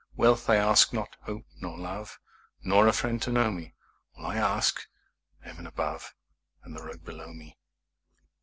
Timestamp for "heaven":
5.49-5.67